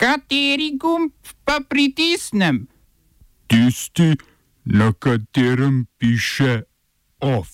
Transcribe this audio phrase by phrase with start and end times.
[0.00, 1.12] Kateri gumb
[1.44, 2.66] pa pritisnem?
[3.46, 4.16] Tisti,
[4.64, 6.62] na katerem piše
[7.20, 7.48] OF.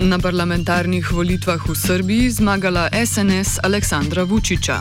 [0.00, 4.80] Na parlamentarnih volitvah v Srbiji zmagala SNS Aleksandra Vučiča.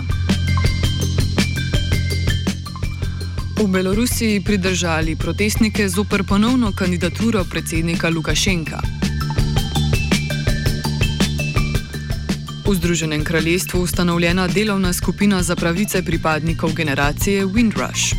[3.60, 9.03] V Belorusiji pridržali protestnike zoper ponovno kandidaturo predsednika Lukašenka.
[12.74, 18.16] V Združenem kraljestvu ustanovljena delovna skupina za pravice pripadnikov generacije Windrush.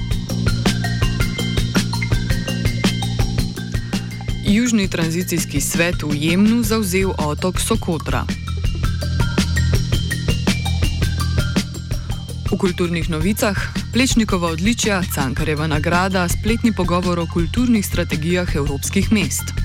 [4.46, 8.24] Južni tranzicijski svet v Jemnu zauzel otok Sokotra.
[12.52, 13.58] V kulturnih novicah
[13.92, 19.63] Plečnikova odličja, Cankareva nagrada, spletni pogovor o kulturnih strategijah evropskih mest.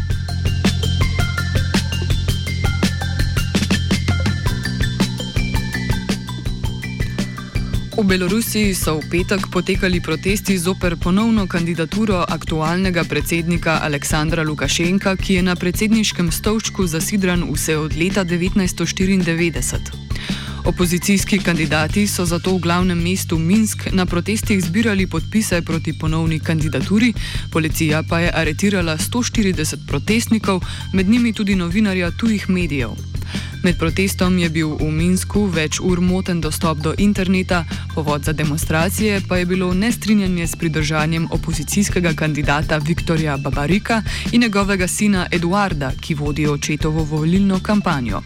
[8.00, 15.34] V Belorusiji so v petek potekali protesti zoper ponovno kandidaturo aktualnega predsednika Aleksandra Lukašenka, ki
[15.34, 20.64] je na predsedniškem stolčku zasidran vse od leta 1994.
[20.64, 27.14] Opozicijski kandidati so zato v glavnem mestu Minsk na protestih zbirali podpise proti ponovni kandidaturi,
[27.52, 33.19] policija pa je aretirala 140 protestnikov, med njimi tudi novinarja tujih medijev.
[33.64, 39.22] Med protestom je bil v Minsku več ur moten dostop do interneta, povod za demonstracije
[39.28, 44.02] pa je bilo nestrinjanje s pridržanjem opozicijskega kandidata Viktorja Babarika
[44.32, 48.22] in njegovega sina Eduarda, ki vodi očetovo volilno kampanjo.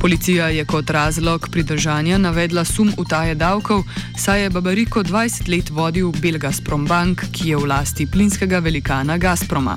[0.00, 3.84] Policija je kot razlog pridržanja navedla sum utaje davkov,
[4.18, 9.76] saj je Babariko 20 let vodil Belgazprom Bank, ki je v lasti plinskega velikana Gazproma.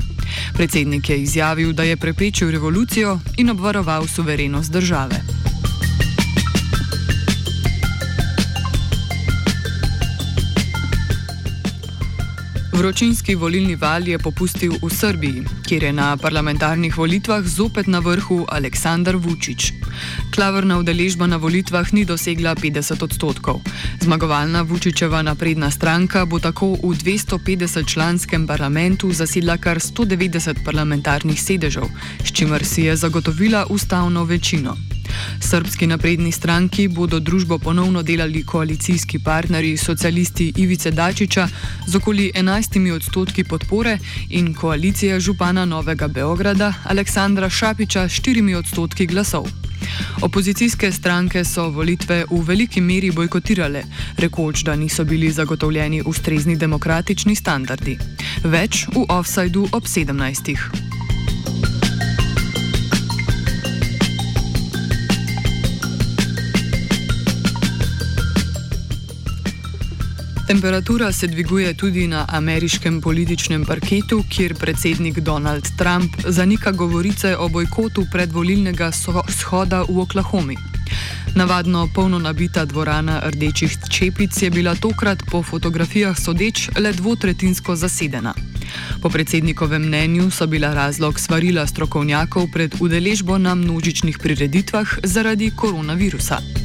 [0.53, 5.48] Predsednik je izjavil, da je preprečil revolucijo in obvaroval suverenost države.
[12.79, 18.45] Vročinski volilni val je popustil v Srbiji, kjer je na parlamentarnih volitvah zopet na vrhu
[18.47, 19.73] Aleksandar Vučić.
[20.35, 23.59] Klavrna udeležba na volitvah ni dosegla 50 odstotkov.
[23.99, 31.91] Zmagovalna Vučićeva napredna stranka bo tako v 250 članskem parlamentu zasedla kar 190 parlamentarnih sedežev,
[32.23, 34.98] s čimer si je zagotovila ustavno večino.
[35.39, 41.47] Srbski napredni stranki bodo družbo ponovno delali koalicijski partnerji socialisti Ivice Dačiča
[41.87, 43.97] z okoli 11 odstotki podpore
[44.29, 49.47] in koalicija župana Novega Beograda Aleksandra Šapiča s 4 odstotki glasov.
[50.21, 53.83] Opozicijske stranke so volitve v veliki meri bojkotirale,
[54.17, 57.97] rekoč, da niso bili zagotovljeni ustrezni demokratični standardi.
[58.43, 60.88] Več v offsajdu ob 17.
[70.49, 77.49] Temperatura se dviguje tudi na ameriškem političnem parketu, kjer predsednik Donald Trump zanika govorice o
[77.49, 78.91] bojkotu predvolilnega
[79.29, 80.55] shoda v Oklahomi.
[81.35, 88.33] Navadno polno nabita dvorana rdečih čepic je bila tokrat po fotografijah sodeč le dvotretinsko zasedena.
[89.01, 96.58] Po predsednikovem mnenju so bila razlog svarila strokovnjakov pred udeležbo na množičnih prireditvah zaradi koronavirusa.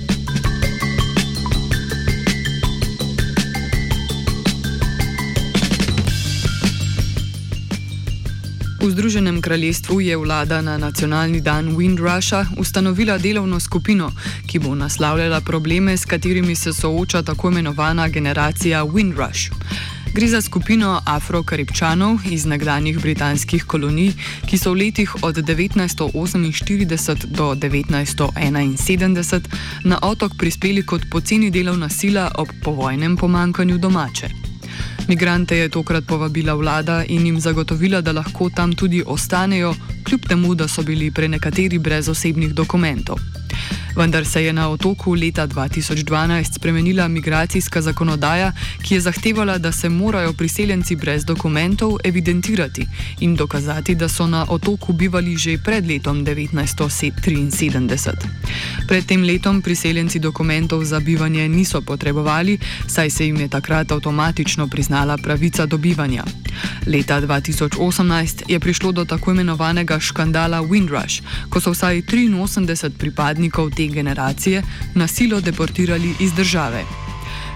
[8.85, 14.13] V Združenem kraljestvu je vlada na nacionalni dan Windrusha ustanovila delovno skupino,
[14.47, 19.53] ki bo naslavljala probleme, s katerimi se sooča tako imenovana generacija Windrush.
[20.15, 24.13] Gre za skupino afro-karibčanov iz nekdanjih britanskih kolonij,
[24.47, 29.41] ki so v letih od 1948 do 1971
[29.85, 34.54] na otok prispeli kot poceni delovna sila ob povojnem pomankanju domače.
[35.09, 39.75] Migrante je tokrat povabila vlada in jim zagotovila, da lahko tam tudi ostanejo,
[40.05, 43.19] kljub temu, da so bili pre nekateri brez osebnih dokumentov.
[43.97, 48.53] Vendar se je na otoku leta 2012 spremenila migracijska zakonodaja,
[48.83, 52.87] ki je zahtevala, da se morajo priseljenci brez dokumentov evidentirati
[53.21, 58.13] in dokazati, da so na otoku bivali že pred letom 1973.
[58.89, 64.67] Pred tem letom priseljenci dokumentov za bivanje niso potrebovali, saj se jim je takrat avtomatično
[64.69, 66.25] priznala pravica do bivanja.
[66.87, 73.84] Leta 2018 je prišlo do tako imenovanega škandala Windrush, ko so vsaj 83 pripadnikov te
[73.93, 74.63] generacije
[74.95, 76.85] na silo deportirali iz države.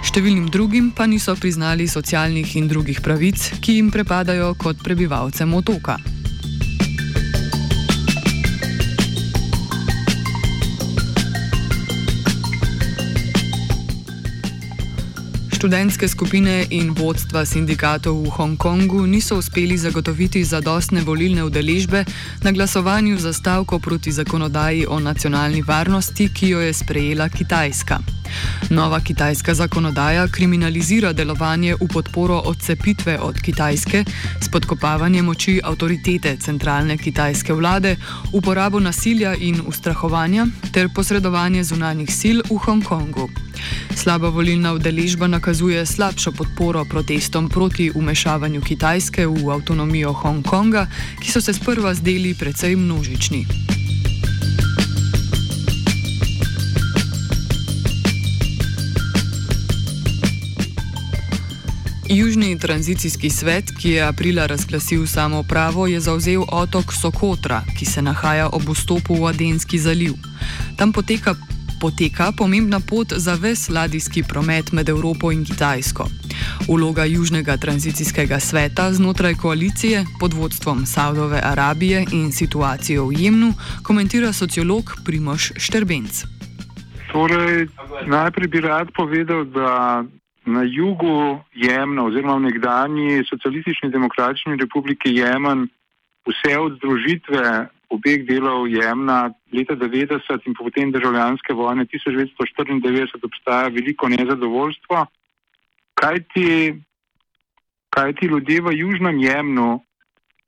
[0.05, 5.99] Številnim drugim pa niso priznali socialnih in drugih pravic, ki jim prepadajo kot prebivalcem otoka.
[15.59, 22.05] Študentske skupine in vodstva sindikatov v Hongkongu niso uspeli zagotoviti zadostne volilne udeležbe
[22.47, 28.18] na glasovanju za stavko proti zakonodaji o nacionalni varnosti, ki jo je sprejela Kitajska.
[28.71, 34.05] Nova kitajska zakonodaja kriminalizira delovanje v podporo odcepitve od Kitajske,
[34.41, 37.97] spodkopavanje moči avtoritete centralne kitajske vlade,
[38.33, 43.29] uporabo nasilja in ustrahovanja ter posredovanje zunanjih sil v Hongkongu.
[43.95, 50.87] Slaba volilna udeležba nakazuje slabšo podporo protestom proti umešavanju Kitajske v avtonomijo Hongkonga,
[51.23, 53.78] ki so se sprva zdeli precej množični.
[62.11, 68.03] Južni tranzicijski svet, ki je aprila razglasil samo pravo, je zauzel otok Sokotra, ki se
[68.03, 70.13] nahaja ob vstopu v Adenski zaliv.
[70.79, 71.35] Tam poteka,
[71.81, 76.09] poteka pomembna pot za ves ladijski promet med Evropo in Kitajsko.
[76.69, 83.53] Uloga Južnega tranzicijskega sveta znotraj koalicije pod vodstvom Saudove Arabije in situacijo v Jemnu
[83.83, 86.25] komentira sociolog Primoš Šterbenc.
[87.13, 87.69] Torej,
[88.07, 90.05] najprej bi rad povedal, da
[90.53, 95.69] na jugu Jemna oziroma v nekdanji socialistični demokratični republiki Jemen
[96.29, 104.09] vse od združitve obeh delov Jemna leta 90 in potem državljanske vojne 1994 obstaja veliko
[104.09, 105.07] nezadovoljstvo,
[105.95, 106.75] kaj ti,
[107.91, 109.81] kaj ti ljudje v južnem Jemnu,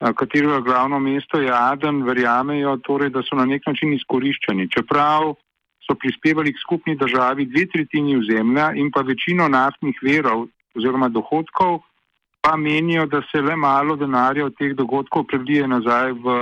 [0.00, 4.68] katerega glavno mesto je Aden, verjamejo torej, da so na nek način izkoriščeni.
[4.70, 5.34] Čeprav
[5.90, 10.46] so prispevali k skupni državi dve tretjini ozemlja in pa večino naftnih verov
[10.78, 11.80] oziroma dohodkov,
[12.40, 16.36] pa menijo, da se le malo denarja od teh dogodkov prelije nazaj v,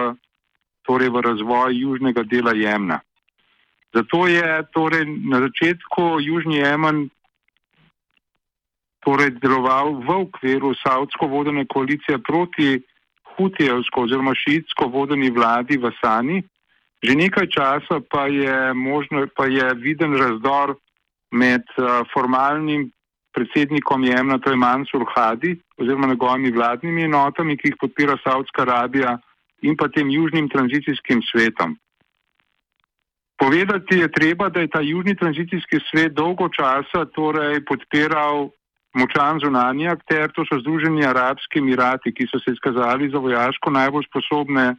[0.85, 3.01] torej v razvoj južnega dela Jemna.
[3.95, 7.09] Zato je torej na začetku Južni Jemen
[9.01, 12.83] torej deloval v okviru savdsko vodene koalicije proti
[13.37, 16.43] hutijevsko oziroma šiitsko vodeni vladi v Sani,
[16.99, 20.75] Že nekaj časa pa je, možno, pa je viden razdor
[21.31, 22.91] med uh, formalnim
[23.33, 29.19] predsednikom Jemna, to je Mansur Hadi, oziroma njegovimi vladnimi enotami, ki jih podpira Saudska Arabija,
[29.63, 31.77] in pa tem južnim tranzicijskim svetom.
[33.39, 38.51] Povedati je treba, da je ta južni tranzicijski svet dolgo časa torej podpiral
[38.95, 44.09] močan zunanji akter, to so Združeni arabski emirati, ki so se izkazali za vojaško najbolj
[44.11, 44.75] sposobne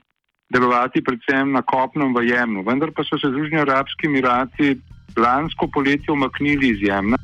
[0.49, 2.63] delovati predvsem na kopnem v Jemnu.
[2.63, 4.77] Vendar pa so se Združeni arabski emirati
[5.17, 7.17] lansko poletje umaknili iz Jemna.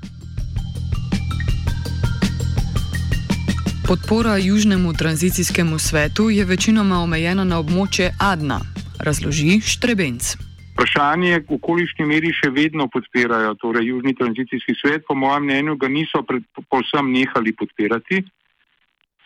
[3.88, 8.60] Podpora Južnemu tranzicijskemu svetu je večinoma omejena na območje Adna,
[9.00, 10.36] razloži Štrebenc.
[10.74, 15.06] Vprašanje je, v kolikšni meri še vedno podpirajo torej Južni tranzicijski svet.
[15.08, 16.24] Po mojem mnenju ga niso
[16.70, 18.24] povsem nehali podpirati.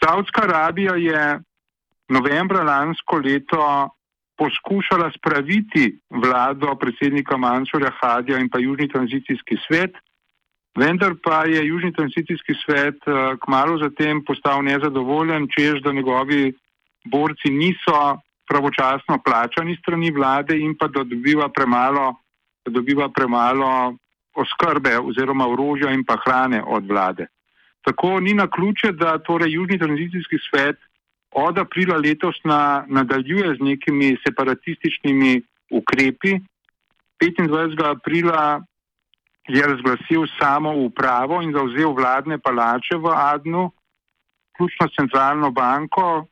[0.03, 1.23] Saudska Arabija je
[2.09, 3.89] novembra lansko leto
[4.37, 9.93] poskušala spraviti vlado predsednika Mansurja Hadija in pa Južni tranzicijski svet,
[10.79, 16.53] vendar pa je Južni tranzicijski svet eh, kmalo zatem postal nezadovoljen, čež da njegovi
[17.05, 18.19] borci niso
[18.49, 22.15] pravočasno plačani strani vlade in pa da dobiva premalo,
[22.65, 23.93] da dobiva premalo
[24.33, 27.27] oskrbe oziroma orožja in pa hrane od vlade.
[27.85, 30.77] Tako ni na ključe, da torej Južni tranzicijski svet
[31.31, 36.39] od aprila letos na, nadaljuje z nekimi separatističnimi ukrepi.
[37.21, 37.85] 25.
[37.85, 38.61] aprila
[39.47, 43.71] je razglasil samo upravo in zauzel vladne palače v Adnu,
[44.57, 46.25] ključno s centralno banko.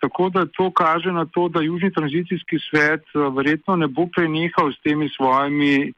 [0.00, 4.72] Tako da to kaže na to, da Južni tranzicijski svet eh, verjetno ne bo prenehal
[4.72, 5.92] s temi svojimi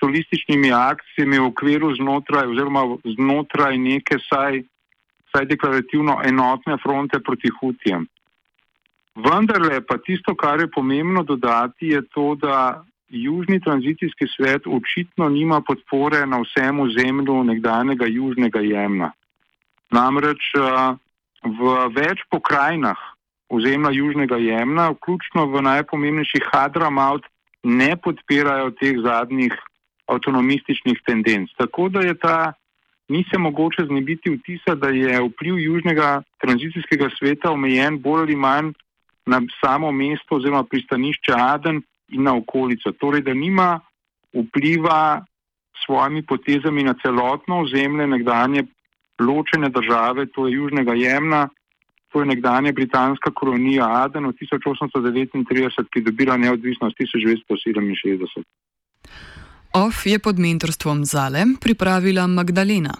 [0.00, 4.62] solističnimi akcijami v okviru znotraj oziroma znotraj neke saj
[5.30, 8.06] vsaj deklarativno enotne fronte proti Hutijem.
[9.14, 15.28] Vendar le pa tisto, kar je pomembno dodati, je to, da Južni tranzicijski svet očitno
[15.28, 19.10] nima podpore na vsem ozemlju nekdanjega Južnega Jemna.
[19.90, 20.94] Namreč eh,
[21.42, 22.98] v več pokrajinah
[23.50, 27.26] ozemlja Južnega Jemna, vključno v najpomembnejših Hadramaut,
[27.66, 29.58] ne podpirajo teh zadnjih
[30.06, 31.50] avtonomističnih tendenc.
[31.58, 32.52] Tako da je ta
[33.10, 38.72] ni se mogoče znebiti vtisa, da je vpliv južnega tranzicijskega sveta omejen bolj ali manj
[39.26, 42.92] na samo mesto oziroma pristanišče Aden in na okolico.
[42.92, 43.80] Torej, da nima
[44.34, 45.24] vpliva
[45.76, 48.62] s svojimi potezami na celotno ozemlje nekdanje
[49.20, 51.48] ločene države, to je Južnega Jemna,
[52.12, 58.42] to je nekdanja britanska kolonija Aden od 1839, ki je dobila neodvisnost 1967.
[59.72, 62.88] OF je pod mentorstvom Zale pripravila Magdalena.